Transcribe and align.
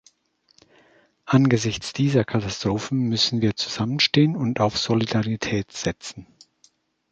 Angesichts 1.27 1.93
dieser 1.93 2.23
Katastrophen 2.25 3.01
müssen 3.07 3.41
wir 3.43 3.55
zusammenstehen 3.55 4.35
und 4.35 4.59
auf 4.59 4.79
Solidarität 4.79 5.71
setzen. 5.71 6.25